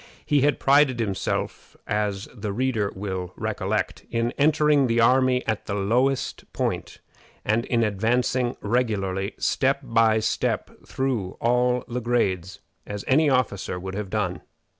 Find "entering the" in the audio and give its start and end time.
4.31-4.99